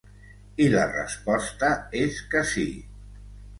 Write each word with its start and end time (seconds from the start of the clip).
I 0.63 0.69
la 0.75 0.85
resposta 0.93 1.71
és 2.01 2.19
que 2.35 2.45
sí. 2.57 2.67